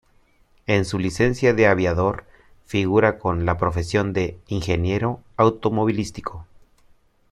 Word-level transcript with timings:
En 0.65 0.85
su 0.85 0.97
licencia 0.97 1.53
de 1.53 1.67
aviador 1.67 2.25
figura 2.65 3.19
con 3.19 3.45
la 3.45 3.59
profesión 3.59 4.13
de 4.13 4.39
ingeniero 4.47 5.21
automovilístico. 5.37 6.47